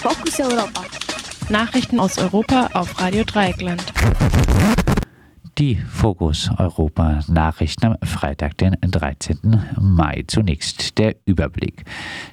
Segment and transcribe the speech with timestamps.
[0.00, 0.84] Fokus Europa.
[1.48, 3.82] Nachrichten aus Europa auf Radio Dreieckland.
[5.58, 9.60] Die Fokus Europa Nachrichten am Freitag, den 13.
[9.80, 10.22] Mai.
[10.28, 11.84] Zunächst der Überblick.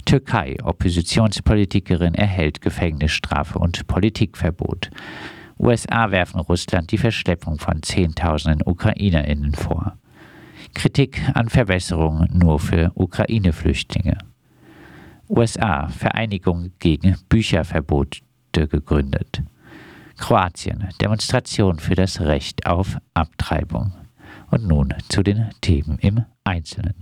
[0.06, 4.92] Türkei, Oppositionspolitikerin erhält Gefängnisstrafe und Politikverbot.
[5.58, 9.98] USA werfen Russland die Verschleppung von Zehntausenden Ukrainerinnen vor.
[10.76, 14.20] Kritik an Verbesserungen nur für Ukraine-Flüchtlinge.
[15.30, 18.22] USA, Vereinigung gegen Bücherverbote
[18.54, 19.44] gegründet.
[20.18, 23.94] Kroatien, Demonstration für das Recht auf Abtreibung.
[24.52, 26.94] Und nun zu den Themen im Einzelnen.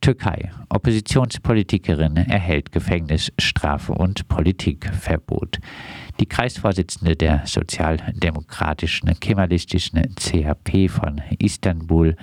[0.00, 0.50] Türkei.
[0.70, 5.58] Oppositionspolitikerin erhält Gefängnisstrafe und Politikverbot.
[6.18, 12.16] Die Kreisvorsitzende der sozialdemokratischen kemalistischen CHP von Istanbul,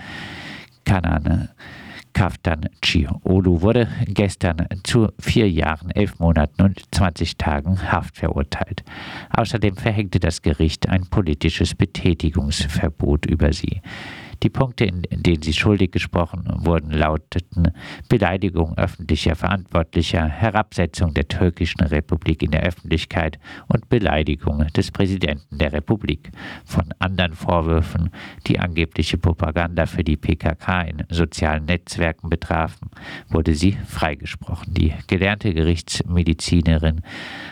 [0.86, 1.50] Kanane,
[2.18, 8.84] Kaftan Ciolu wurde gestern zu vier Jahren, elf Monaten und 20 Tagen Haft verurteilt.
[9.30, 13.82] Außerdem verhängte das Gericht ein politisches Betätigungsverbot über sie.
[14.44, 17.72] Die Punkte, in denen sie schuldig gesprochen wurden, lauteten
[18.10, 25.74] Beleidigung öffentlicher Verantwortlicher, Herabsetzung der türkischen Republik in der Öffentlichkeit und Beleidigung des Präsidenten der
[25.74, 26.32] Republik.
[26.66, 28.10] Von anderen Vorwürfen,
[28.48, 32.90] die angebliche Propaganda für die PKK in sozialen Netzwerken betrafen,
[33.30, 34.74] wurde sie freigesprochen.
[34.74, 37.02] Die gelernte Gerichtsmedizinerin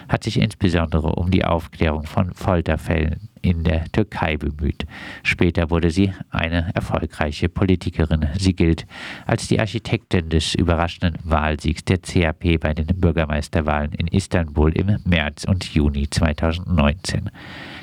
[0.08, 4.85] hat sich insbesondere um die Aufklärung von Folterfällen in der Türkei bemüht.
[5.23, 8.27] Später wurde sie eine erfolgreiche Politikerin.
[8.38, 8.85] Sie gilt
[9.25, 15.43] als die Architektin des überraschenden Wahlsiegs der CAP bei den Bürgermeisterwahlen in Istanbul im März
[15.43, 17.29] und Juni 2019.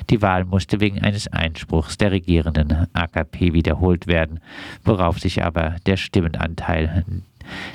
[0.09, 4.41] Die Wahl musste wegen eines Einspruchs der regierenden AKP wiederholt werden,
[4.83, 7.05] worauf sich aber der Stimmenanteil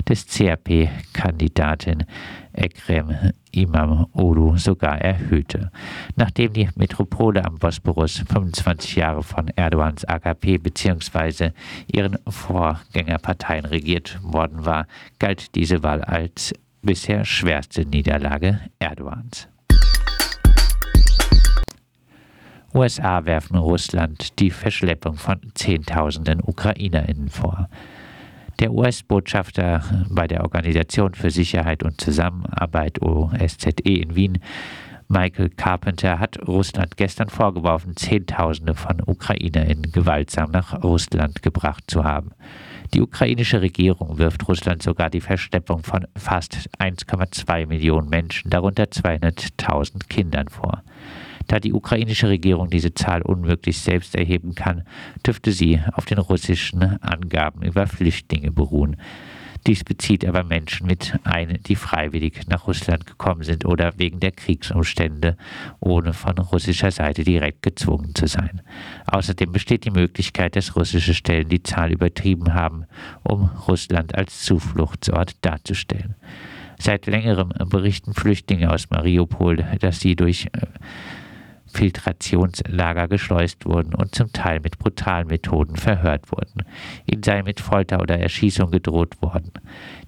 [0.07, 2.05] des CRP-Kandidaten
[2.53, 5.71] Ekrem Imam-Olu sogar erhöhte.
[6.15, 11.51] Nachdem die Metropole am Bosporus 25 Jahre von Erdogans AKP bzw.
[11.87, 14.87] ihren Vorgängerparteien regiert worden war,
[15.19, 19.47] galt diese Wahl als bisher schwerste Niederlage Erdogans.
[22.73, 27.67] USA werfen Russland die Verschleppung von Zehntausenden Ukrainerinnen vor.
[28.59, 34.39] Der US-Botschafter bei der Organisation für Sicherheit und Zusammenarbeit OSZE in Wien,
[35.07, 42.31] Michael Carpenter, hat Russland gestern vorgeworfen, Zehntausende von UkrainerInnen gewaltsam nach Russland gebracht zu haben.
[42.93, 50.09] Die ukrainische Regierung wirft Russland sogar die Versteppung von fast 1,2 Millionen Menschen, darunter 200.000
[50.09, 50.83] Kindern vor.
[51.49, 54.83] Da die ukrainische Regierung diese Zahl unmöglich selbst erheben kann,
[55.25, 58.97] dürfte sie auf den russischen Angaben über Flüchtlinge beruhen.
[59.65, 64.31] Dies bezieht aber Menschen mit ein, die freiwillig nach Russland gekommen sind oder wegen der
[64.31, 65.37] Kriegsumstände,
[65.79, 68.61] ohne von russischer Seite direkt gezwungen zu sein.
[69.07, 72.85] Außerdem besteht die Möglichkeit, dass russische Stellen die Zahl übertrieben haben,
[73.23, 76.13] um Russland als Zufluchtsort darzustellen.
[76.81, 80.67] Seit längerem berichten Flüchtlinge aus Mariupol, dass sie durch äh,
[81.71, 86.63] Filtrationslager geschleust wurden und zum Teil mit brutalen Methoden verhört wurden.
[87.05, 89.51] Ihnen sei mit Folter oder Erschießung gedroht worden.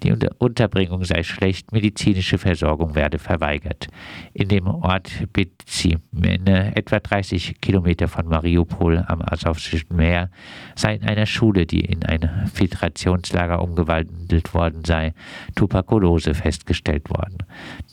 [0.02, 3.88] Die Unterbringung sei schlecht, medizinische Versorgung werde verweigert.
[4.32, 10.30] In dem Ort Bezimene, etwa 30 Kilometer von Mariupol am Asowschen Meer,
[10.74, 15.14] sei in einer Schule, die in ein Filtrationslager umgewandelt worden sei,
[15.54, 17.38] Tuberkulose festgestellt worden.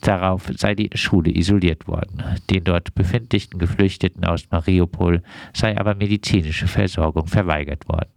[0.01, 2.24] Darauf sei die Schule isoliert worden.
[2.50, 5.21] Den dort befindlichen Geflüchteten aus Mariupol
[5.53, 8.11] sei aber medizinische Versorgung verweigert worden.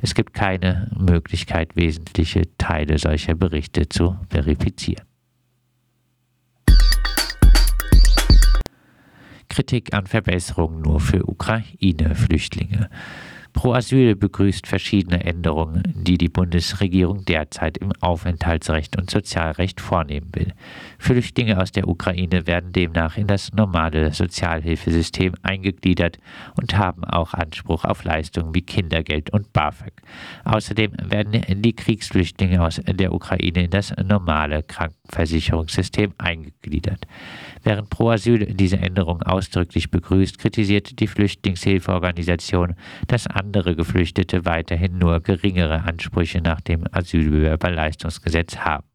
[0.00, 5.06] Es gibt keine Möglichkeit, wesentliche Teile solcher Berichte zu verifizieren.
[9.48, 12.90] Kritik an Verbesserungen nur für Ukraine-Flüchtlinge.
[13.52, 20.52] Pro Asyl begrüßt verschiedene Änderungen, die die Bundesregierung derzeit im Aufenthaltsrecht und Sozialrecht vornehmen will.
[20.98, 26.18] Flüchtlinge aus der Ukraine werden demnach in das normale Sozialhilfesystem eingegliedert
[26.60, 29.92] und haben auch Anspruch auf Leistungen wie Kindergeld und BAföG.
[30.44, 37.06] Außerdem werden die Kriegsflüchtlinge aus der Ukraine in das normale Krankenversicherungssystem eingegliedert.
[37.64, 42.74] Während Pro Asyl diese Änderung ausdrücklich begrüßt, kritisiert die Flüchtlingshilfeorganisation,
[43.08, 48.88] dass andere Geflüchtete weiterhin nur geringere Ansprüche nach dem Asylbewerberleistungsgesetz haben.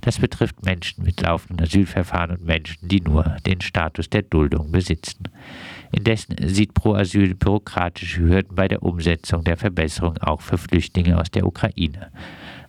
[0.00, 5.24] Das betrifft Menschen mit laufenden Asylverfahren und Menschen, die nur den Status der Duldung besitzen.
[5.92, 11.30] Indessen sieht Pro Asyl bürokratische Hürden bei der Umsetzung der Verbesserung auch für Flüchtlinge aus
[11.30, 12.10] der Ukraine.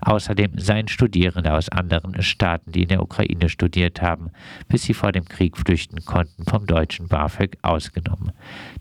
[0.02, 4.32] Außerdem seien Studierende aus anderen Staaten, die in der Ukraine studiert haben,
[4.68, 8.32] bis sie vor dem Krieg flüchten konnten, vom deutschen BAföG ausgenommen.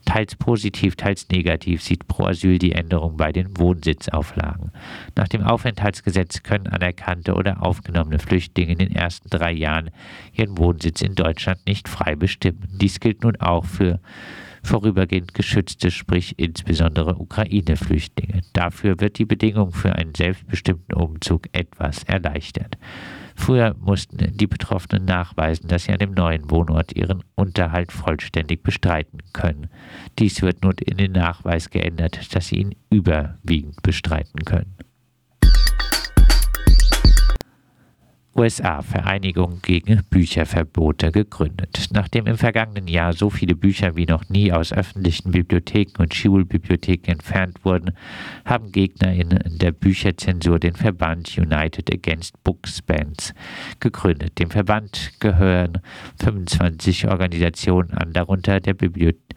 [0.05, 4.73] Teils positiv, teils negativ sieht Pro Asyl die Änderung bei den Wohnsitzauflagen.
[5.17, 9.91] Nach dem Aufenthaltsgesetz können anerkannte oder aufgenommene Flüchtlinge in den ersten drei Jahren
[10.33, 12.69] ihren Wohnsitz in Deutschland nicht frei bestimmen.
[12.71, 14.01] Dies gilt nun auch für
[14.65, 18.41] vorübergehend geschützte, sprich insbesondere Ukraine-Flüchtlinge.
[18.53, 22.79] Dafür wird die Bedingung für einen selbstbestimmten Umzug etwas erleichtert.
[23.37, 29.19] Früher mussten die Betroffenen nachweisen, dass sie an dem neuen Wohnort ihren Unterhalt vollständig bestreiten
[29.33, 29.69] können.
[30.19, 34.77] Dies wird nun in den Nachweis geändert, dass sie ihn überwiegend bestreiten können.
[38.37, 41.89] USA-Vereinigung gegen Bücherverbote gegründet.
[41.93, 47.13] Nachdem im vergangenen Jahr so viele Bücher wie noch nie aus öffentlichen Bibliotheken und Schulbibliotheken
[47.13, 47.93] entfernt wurden,
[48.45, 53.35] haben GegnerInnen der Bücherzensur den Verband United Against Books Bans
[53.81, 54.39] gegründet.
[54.39, 55.79] Dem Verband gehören
[56.21, 59.35] 25 Organisationen an, darunter der Bibliothek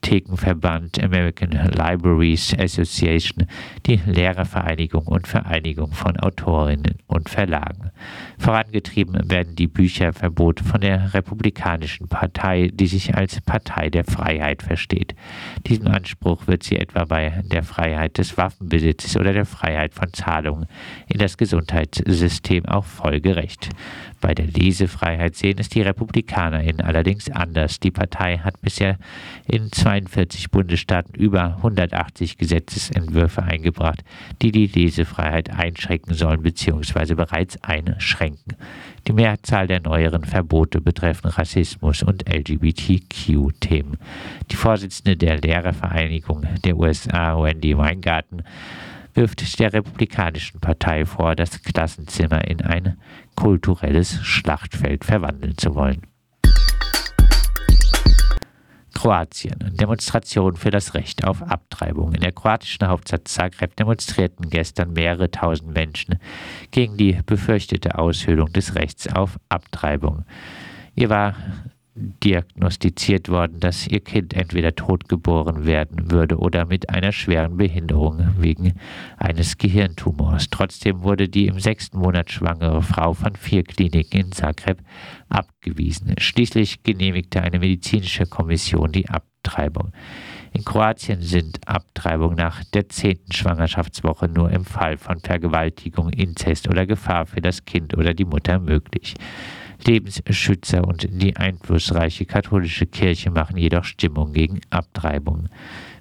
[0.00, 3.46] Bibliothekenverband, American Libraries Association,
[3.86, 7.90] die Lehrervereinigung und Vereinigung von Autorinnen und Verlagen.
[8.38, 15.14] Vorangetrieben werden die Bücherverbote von der Republikanischen Partei, die sich als Partei der Freiheit versteht.
[15.66, 20.66] Diesem Anspruch wird sie etwa bei der Freiheit des Waffenbesitzes oder der Freiheit von Zahlungen
[21.08, 23.70] in das Gesundheitssystem auch folgerecht.
[24.20, 27.80] Bei der Lesefreiheit sehen es die RepublikanerInnen allerdings anders.
[27.80, 28.98] Die Partei hat bisher
[29.46, 34.04] in 42 Bundesstaaten über 180 Gesetzesentwürfe eingebracht,
[34.40, 37.14] die die Lesefreiheit einschränken sollen bzw.
[37.14, 38.54] bereits einschränken.
[39.08, 43.98] Die Mehrzahl der neueren Verbote betreffen Rassismus und LGBTQ-Themen.
[44.52, 48.44] Die Vorsitzende der Lehrervereinigung der USA, Wendy Weingarten,
[49.14, 52.96] wirft der Republikanischen Partei vor, das Klassenzimmer in ein
[53.34, 56.02] kulturelles Schlachtfeld verwandeln zu wollen.
[59.00, 59.56] Kroatien.
[59.80, 62.12] Demonstration für das Recht auf Abtreibung.
[62.12, 66.18] In der kroatischen Hauptstadt Zagreb demonstrierten gestern mehrere tausend Menschen
[66.70, 70.26] gegen die befürchtete Aushöhlung des Rechts auf Abtreibung.
[70.96, 71.34] Ihr war
[72.00, 78.34] diagnostiziert worden, dass ihr Kind entweder tot geboren werden würde oder mit einer schweren Behinderung
[78.38, 78.74] wegen
[79.16, 80.48] eines Gehirntumors.
[80.50, 84.78] Trotzdem wurde die im sechsten Monat schwangere Frau von vier Kliniken in Zagreb
[85.28, 86.14] abgewiesen.
[86.18, 89.92] Schließlich genehmigte eine medizinische Kommission die Abtreibung.
[90.52, 96.86] In Kroatien sind Abtreibungen nach der zehnten Schwangerschaftswoche nur im Fall von Vergewaltigung, Inzest oder
[96.86, 99.14] Gefahr für das Kind oder die Mutter möglich.
[99.84, 105.48] Lebensschützer und die einflussreiche katholische Kirche machen jedoch Stimmung gegen Abtreibungen.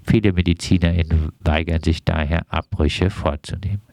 [0.04, 3.89] Viele MedizinerInnen weigern sich daher, Abbrüche vorzunehmen.